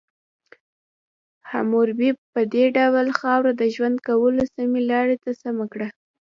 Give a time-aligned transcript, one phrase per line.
[1.49, 5.87] حموربي په دې ډول خاوره د ژوند کولو سمې لارې ته سمه کړه.